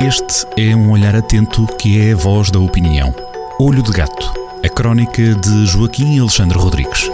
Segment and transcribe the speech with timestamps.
[0.00, 3.12] Este é um olhar atento que é a voz da opinião.
[3.58, 4.32] Olho de Gato,
[4.64, 7.10] a crónica de Joaquim Alexandre Rodrigues.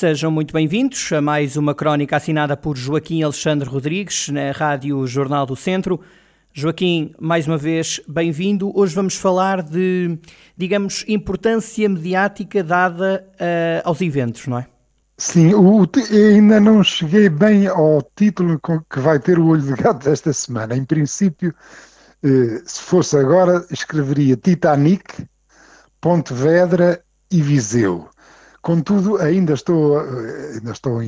[0.00, 5.44] Sejam muito bem-vindos a mais uma crónica assinada por Joaquim Alexandre Rodrigues na Rádio Jornal
[5.44, 6.00] do Centro.
[6.54, 8.72] Joaquim, mais uma vez, bem-vindo.
[8.74, 10.18] Hoje vamos falar de,
[10.56, 14.66] digamos, importância mediática dada uh, aos eventos, não é?
[15.18, 18.58] Sim, o, ainda não cheguei bem ao título
[18.90, 20.74] que vai ter o olho de gato desta semana.
[20.74, 21.54] Em princípio,
[22.22, 25.28] eh, se fosse agora, escreveria Titanic,
[26.00, 28.08] Pontevedra e Viseu.
[28.62, 31.00] Contudo, ainda estou, eh, ainda estou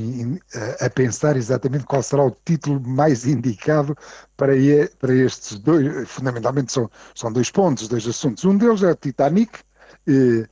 [0.79, 3.95] a pensar exatamente qual será o título mais indicado
[4.35, 4.53] para,
[4.99, 6.09] para estes dois.
[6.09, 8.43] Fundamentalmente são, são dois pontos, dois assuntos.
[8.43, 9.59] Um deles é o Titanic,
[10.07, 10.47] eh,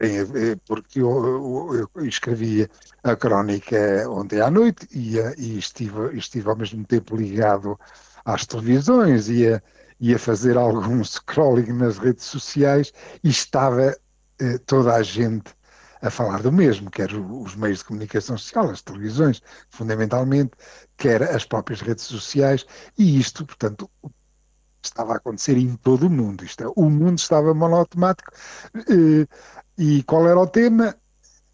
[0.00, 2.68] eh, porque eu, eu, escrevi
[3.04, 3.76] a crónica
[4.08, 7.78] ontem à noite e, e estive, estive ao mesmo tempo ligado
[8.24, 9.62] às televisões e a,
[10.00, 12.92] e a fazer algum scrolling nas redes sociais
[13.22, 13.96] e estava
[14.66, 15.54] toda a gente
[16.02, 20.52] a falar do mesmo, quer os meios de comunicação social, as televisões, fundamentalmente,
[20.96, 23.90] quer as próprias redes sociais, e isto, portanto,
[24.82, 26.44] estava a acontecer em todo o mundo.
[26.44, 28.32] Isto é, o mundo estava monotemático.
[28.74, 29.26] Eh,
[29.76, 30.94] e qual era o tema?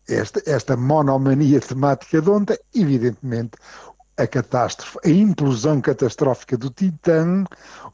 [0.08, 3.58] Esta, esta monomania temática de ontem, evidentemente,
[4.16, 7.44] a catástrofe, a implosão catastrófica do Titã,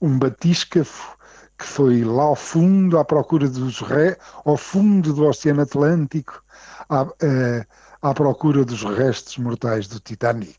[0.01, 1.17] um batíscafo
[1.63, 4.17] que foi lá ao fundo, à procura dos re...
[4.45, 6.43] ao fundo do Oceano Atlântico,
[6.89, 7.65] à, uh,
[8.03, 10.59] à procura dos restos mortais do Titanic.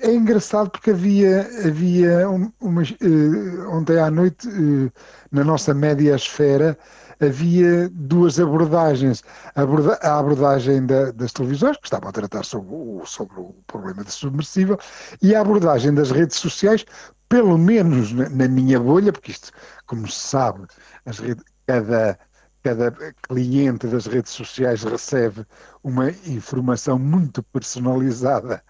[0.00, 4.48] É engraçado porque havia, havia uma, uh, ontem à noite,
[5.32, 6.78] na nossa média esfera,
[7.20, 9.24] havia duas abordagens.
[9.56, 13.52] A, aborda a abordagem da, das televisões, que estavam a tratar sobre o, sobre o
[13.66, 14.78] problema da submersível,
[15.20, 16.86] e a abordagem das redes sociais,
[17.30, 19.52] pelo menos na, minha bolha, porque isto,
[19.86, 20.66] como se sabe,
[21.06, 22.18] redes, cada,
[22.60, 22.90] cada
[23.22, 25.46] cliente das redes sociais recebe
[25.84, 28.60] uma informação muito personalizada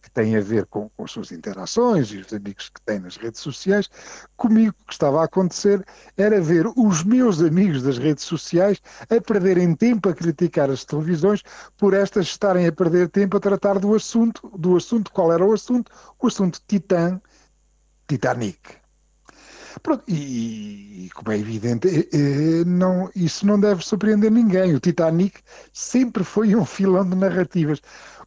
[0.00, 3.18] que tem a ver com, com as suas interações e os amigos que tem nas
[3.18, 3.90] redes sociais.
[4.38, 5.84] Comigo o que estava a acontecer
[6.16, 11.42] era ver os meus amigos das redes sociais a perderem tempo a criticar as televisões
[11.76, 15.52] por estas estarem a perder tempo a tratar do assunto, do assunto, qual era o
[15.52, 15.92] assunto?
[16.18, 17.20] O assunto Titã,
[18.08, 18.58] Titanic.
[19.82, 24.74] Pronto, e, e, como é evidente, eh, eh, não, isso não deve surpreender ninguém.
[24.74, 25.40] O Titanic
[25.72, 27.80] sempre foi um filão de narrativas.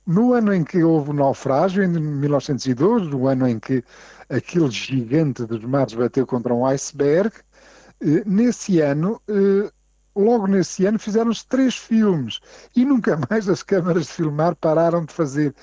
[0.05, 3.83] No ano em que houve o naufrágio, em 1912, no ano em que
[4.29, 7.33] aquele gigante dos mares bateu contra um iceberg,
[8.01, 9.21] eh, nesse ano,
[10.15, 12.39] logo nesse ano, fizeram-se três filmes
[12.75, 15.53] e nunca mais as câmaras de filmar pararam de fazer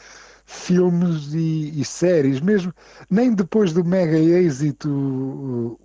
[0.48, 2.72] filmes e, e, séries, mesmo
[3.10, 5.78] nem depois do mega êxito o,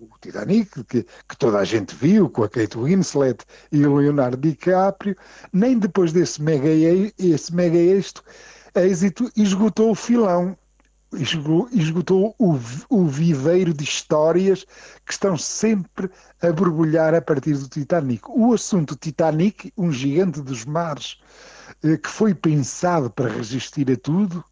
[0.00, 4.38] o, Titanic, que, que, toda a gente viu, com a Kate Winslet e o Leonardo
[4.38, 5.14] DiCaprio,
[5.52, 6.68] nem depois desse mega,
[7.18, 8.24] esse mega êxito,
[8.74, 10.56] êxito esgotou o filão,
[11.12, 12.58] esgotou o,
[12.90, 14.66] o viveiro de histórias
[15.06, 16.10] que estão sempre
[16.42, 18.22] a borbulhar a partir do Titanic.
[18.28, 21.18] O assunto Titanic, um gigante dos mares,
[21.82, 24.44] eh, que foi pensado para resistir a tudo,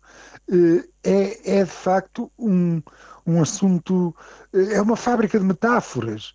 [0.51, 2.83] eh, é, é de facto um,
[3.27, 4.15] um assunto,
[4.53, 6.35] eh, é uma fábrica de metáforas,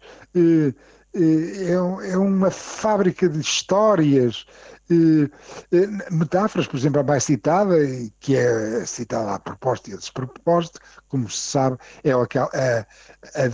[1.13, 4.45] é, é uma fábrica de histórias,
[6.11, 7.75] metáforas, por exemplo, a mais citada,
[8.19, 13.47] que é citada a propósito e a despropósito, como se sabe, é aquela, a, a,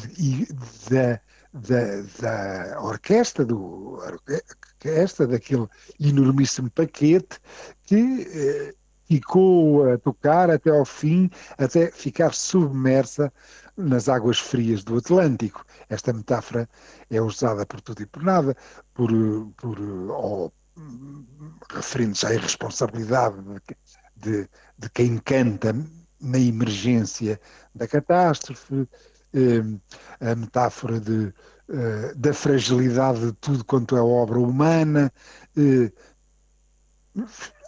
[0.89, 1.21] da,
[1.53, 5.67] da, da orquestra, do, orquestra, daquele
[5.99, 7.39] enormíssimo paquete
[7.83, 8.73] que eh,
[9.07, 13.31] ficou a tocar até ao fim, até ficar submersa
[13.77, 15.63] nas águas frias do Atlântico.
[15.89, 16.67] Esta metáfora
[17.09, 18.55] é usada por tudo e por nada,
[18.93, 19.11] por,
[19.57, 20.53] por ou,
[21.71, 23.37] referindo-se à irresponsabilidade
[24.15, 25.75] de, de, quem canta
[26.19, 27.39] na emergência
[27.73, 28.87] da catástrofe,
[29.33, 29.61] eh,
[30.19, 31.33] a metáfora de,
[31.69, 35.11] eh, da fragilidade de tudo quanto é obra humana.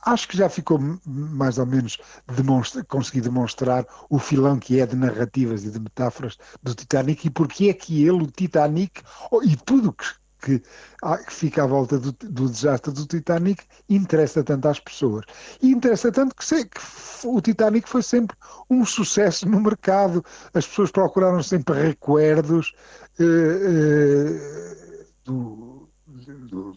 [0.06, 1.98] Acho que já ficou mais ou menos
[2.36, 7.30] demonstra, consegui demonstrar o filão que é de narrativas e de metáforas do Titanic e
[7.30, 9.02] porque é que ele, o Titanic,
[9.44, 10.06] e tudo que,
[10.42, 15.26] que, que fica à volta do, do, desastre do Titanic interessa tanto às pessoas.
[15.62, 16.80] E interessa tanto que, sei, que
[17.26, 18.36] o Titanic foi sempre
[18.70, 20.24] um sucesso no mercado,
[20.54, 22.74] as pessoas procuraram sempre recuerdos
[23.20, 26.74] eh, eh, do, do,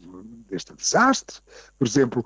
[0.52, 1.38] deste desastre.
[1.78, 2.24] Por exemplo,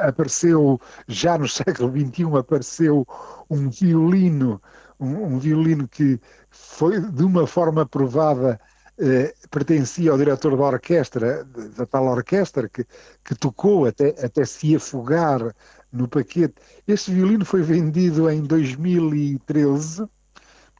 [0.00, 3.06] apareceu, já no século XXI, apareceu
[3.50, 4.62] um violino,
[4.98, 6.20] um, um violino que
[6.50, 8.58] foi de uma forma provada
[8.98, 12.84] eh, pertencia ao diretor da orquestra, da tal orquestra, que,
[13.24, 15.54] que tocou até, até se afogar
[15.92, 16.54] no paquete.
[16.86, 20.08] Este violino foi vendido em 2013,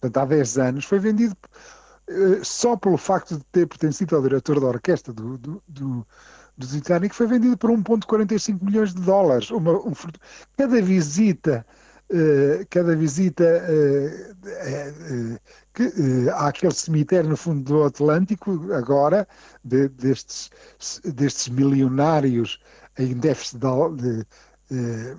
[0.00, 1.37] portanto há 10 anos, foi vendido
[2.43, 6.06] só pelo facto de ter pertencido ao diretor da orquestra do, do, do,
[6.56, 9.50] do Titanic, foi vendido por 1,45 milhões de dólares.
[9.50, 9.93] Uma, um,
[10.56, 11.67] cada visita
[12.08, 15.41] Uh, cada visita uh, uh,
[15.75, 19.26] que, àquele cemitério no fundo do Atlântico, agora,
[19.64, 20.52] de, destes,
[21.05, 22.61] destes milionários
[22.97, 24.25] em déficit de,
[24.70, 25.17] de,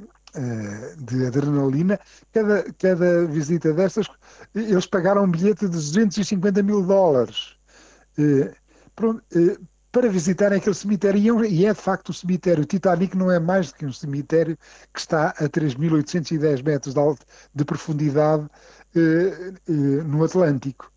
[0.97, 1.99] de, adrenalina,
[2.31, 4.07] cada, cada visita dessas,
[4.53, 7.55] eles pagaram um bilhete de 250 mil dólares.
[8.95, 9.23] Pronto,
[9.97, 11.43] para visitarem aquele cemitério.
[11.43, 12.63] E é de facto o cemitério.
[12.63, 14.55] O Titanic não é mais do que um cemitério
[14.93, 18.47] que está a 3.810 metros de, alto, de profundidade
[18.95, 20.91] eh, eh, no Atlântico.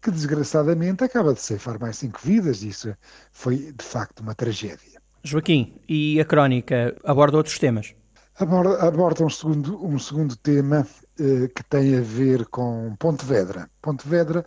[0.00, 2.62] Que desgraçadamente acaba de ceifar mais cinco vidas.
[2.62, 2.96] Isso
[3.32, 5.00] foi de facto uma tragédia.
[5.22, 7.94] Joaquim, e a crónica aborda outros temas?
[8.38, 10.86] Aborda, um, segundo, um segundo tema
[11.18, 13.70] eh, que tem a ver com Pontevedra.
[13.82, 14.44] Pontevedra,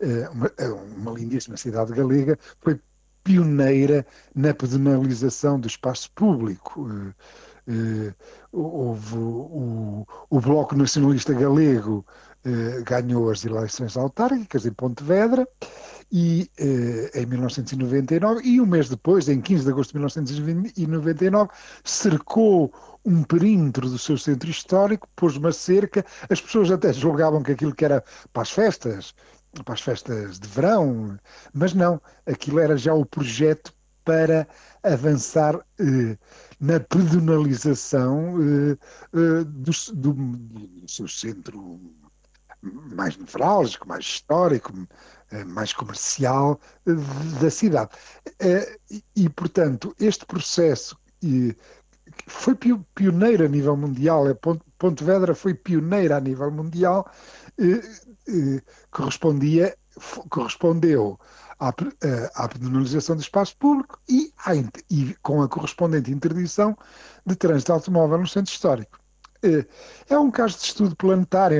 [0.00, 2.80] eh, uma, é uma lindíssima cidade galega, foi
[3.24, 6.88] pioneira na pedonalização do espaço público.
[6.88, 7.14] Eh,
[7.66, 8.14] eh,
[8.52, 12.06] houve o, o Bloco Nacionalista Galego
[12.44, 15.48] eh, ganhou as eleições autárquicas em Pontevedra
[16.16, 16.48] e
[17.12, 21.50] em 1999 e um mês depois, em 15 de agosto de 1999,
[21.82, 22.72] cercou
[23.04, 27.74] um perímetro do seu centro histórico, pôs uma cerca, as pessoas até julgavam que aquilo
[27.74, 28.02] que era
[28.32, 29.12] para as festas,
[29.64, 31.18] para as festas de verão,
[31.52, 33.72] mas não, aquilo era já o projeto
[34.04, 34.46] para
[34.84, 36.16] avançar eh,
[36.60, 38.76] na pedonalização eh,
[39.14, 41.80] eh, do, do, do, seu centro
[42.62, 44.88] mais nevrálgico, mais histórico, eh,
[45.42, 46.92] mais comercial eh,
[47.40, 47.90] da cidade.
[48.38, 48.78] Eh,
[49.16, 50.96] e, portanto, este processo
[52.26, 52.54] foi
[52.94, 54.24] pioneiro a nível mundial,
[54.78, 57.10] Pontevedra foi pioneira a nível mundial,
[57.58, 59.76] eh, correspondia,
[60.28, 61.18] correspondeu
[61.58, 61.72] à,
[62.02, 64.54] eh, à penalização do espaço público e, à,
[64.90, 66.76] e com a correspondente interdição
[67.24, 69.03] de trânsito automóvel no centro histórico.
[69.44, 69.66] Eh,
[70.08, 71.58] é um caso de estudo planetário.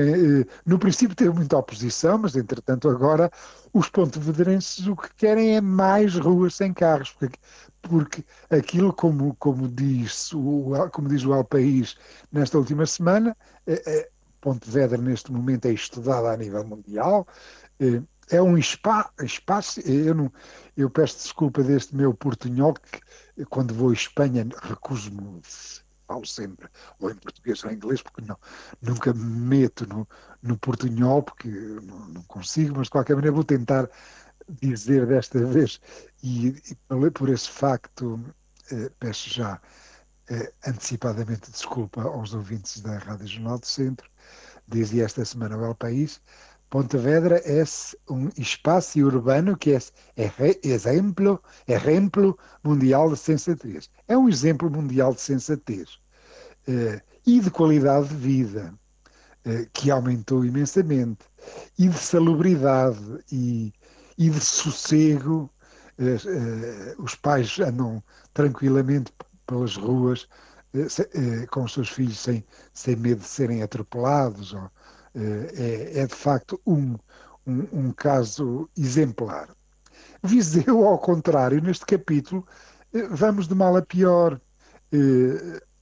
[0.65, 3.31] No princípio teve muita oposição, mas entretanto agora
[3.73, 7.37] os pontevedrenses o que querem é mais ruas sem carros, porque,
[7.81, 11.95] porque aquilo, como, como, diz o, como diz o El País
[12.31, 13.35] nesta última semana,
[14.41, 17.27] Pontevedra neste momento é estudada a nível mundial,
[17.79, 20.31] eh, é um spa, espaço, eu, não,
[20.77, 25.41] eu peço desculpa deste meu portunhol, que quando vou à Espanha recuso-me,
[26.07, 26.67] falo sempre,
[26.99, 28.37] ou em português ou em inglês, porque não,
[28.81, 30.07] nunca me meto no,
[30.41, 33.89] no portunhol, porque não, não consigo, mas de qualquer maneira vou tentar
[34.61, 35.79] dizer desta vez,
[36.23, 38.19] e, e por esse facto
[38.71, 39.59] eh, peço já
[40.29, 44.09] eh, antecipadamente desculpa aos ouvintes da Rádio Jornal do Centro,
[44.67, 46.21] dizia esta semana o El País,
[46.69, 47.63] Pontevedra é
[48.09, 49.79] um espaço urbano que é,
[50.17, 50.31] é
[50.63, 53.89] exemplo, exemplo mundial de sensatez.
[54.07, 55.99] É um exemplo mundial de sensatez
[56.67, 58.73] eh, e de qualidade de vida,
[59.45, 61.25] eh, que aumentou imensamente,
[61.77, 63.73] e de salubridade e,
[64.17, 65.49] e de sossego.
[65.97, 69.13] Eh os pais andam tranquilamente
[69.47, 70.27] pelas ruas
[71.51, 74.53] com os seus filhos sem, sem medo de serem atropelados.
[74.53, 74.69] Ou,
[75.15, 76.95] é, é, de facto um,
[77.47, 79.49] um, um, caso exemplar.
[80.23, 82.45] Viseu, ao contrário, neste capítulo,
[83.11, 84.39] vamos de mal a pior.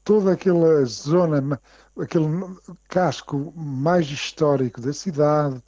[0.04, 1.60] Toda aquela zona,
[1.98, 2.28] aquele
[2.90, 5.64] casco mais histórico da cidade,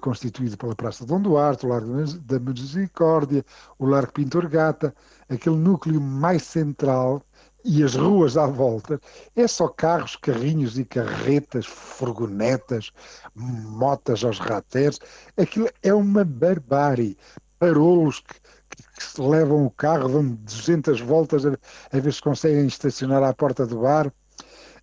[0.00, 3.44] constituído pela Praça de Dom Duarte, o Largo da Misericórdia,
[3.78, 4.94] o Largo Pintor Gata,
[5.28, 7.22] aquele núcleo mais central
[7.66, 9.00] e as ruas à volta,
[9.34, 12.92] é só carros, carrinhos e carretas, furgonetas,
[13.34, 15.00] motas aos rateres.
[15.36, 17.18] Aquilo é uma barbárie.
[17.58, 18.34] Parolos que,
[18.70, 21.58] que, que levam o carro, dão 200 voltas a,
[21.92, 24.12] a, ver se conseguem estacionar à porta do bar.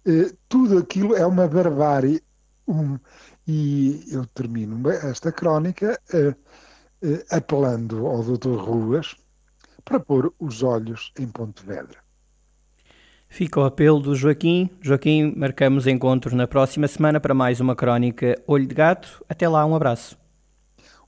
[0.06, 2.22] Uh, tudo aquilo é uma barbárie.
[2.68, 3.00] Um,
[3.48, 6.32] e eu termino esta crónica uh,
[7.08, 8.56] uh, apelando ao Dr.
[8.58, 9.16] Ruas,
[9.86, 12.03] para pôr os olhos em Pontevedra.
[13.34, 14.70] Fica o apelo do Joaquim.
[14.80, 19.26] Joaquim, marcamos encontro na próxima semana para mais uma crónica Olho de Gato.
[19.28, 20.16] Até lá, um abraço.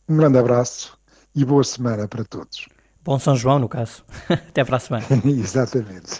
[0.10, 0.98] Um grande abraço
[1.36, 2.68] e boa semana para todos.
[3.04, 4.04] Bom São João, no caso.
[4.28, 5.06] Até para a semana.
[5.24, 6.20] Exatamente.